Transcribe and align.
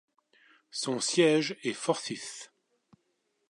Son 0.71 0.99
siège 0.99 1.55
est 1.61 1.73
Forsyth. 1.73 2.51